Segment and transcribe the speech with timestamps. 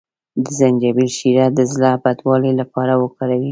[0.43, 3.47] د زنجبیل شیره د زړه بدوالي لپاره وکاروئ